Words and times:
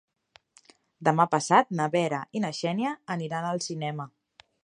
Demà 1.09 1.27
passat 1.33 1.69
na 1.81 1.87
Vera 1.97 2.23
i 2.39 2.43
na 2.47 2.51
Xènia 2.61 2.95
aniran 3.19 3.47
al 3.51 3.63
cinema. 3.69 4.09